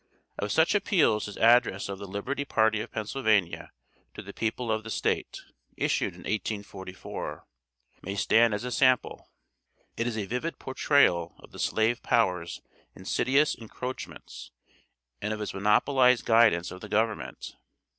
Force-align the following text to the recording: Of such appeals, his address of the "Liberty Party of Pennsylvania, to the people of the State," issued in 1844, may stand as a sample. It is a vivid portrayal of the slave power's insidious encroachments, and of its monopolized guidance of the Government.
Of 0.39 0.51
such 0.51 0.73
appeals, 0.73 1.27
his 1.27 1.37
address 1.37 1.87
of 1.87 1.99
the 1.99 2.07
"Liberty 2.07 2.43
Party 2.43 2.81
of 2.81 2.91
Pennsylvania, 2.91 3.69
to 4.15 4.23
the 4.23 4.33
people 4.33 4.71
of 4.71 4.83
the 4.83 4.89
State," 4.89 5.41
issued 5.77 6.13
in 6.15 6.21
1844, 6.21 7.45
may 8.01 8.15
stand 8.15 8.55
as 8.55 8.63
a 8.63 8.71
sample. 8.71 9.29
It 9.97 10.07
is 10.07 10.17
a 10.17 10.25
vivid 10.25 10.57
portrayal 10.57 11.35
of 11.37 11.51
the 11.51 11.59
slave 11.59 12.01
power's 12.01 12.63
insidious 12.95 13.53
encroachments, 13.53 14.49
and 15.21 15.33
of 15.33 15.39
its 15.39 15.53
monopolized 15.53 16.25
guidance 16.25 16.71
of 16.71 16.81
the 16.81 16.89
Government. 16.89 17.55